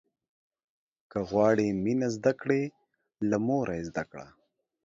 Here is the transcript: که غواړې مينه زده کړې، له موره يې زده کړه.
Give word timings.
که 1.11 1.19
غواړې 1.29 1.67
مينه 1.83 2.07
زده 2.15 2.33
کړې، 2.41 2.63
له 3.29 3.37
موره 3.47 3.73
يې 3.77 3.83
زده 3.89 4.03
کړه. 4.11 4.27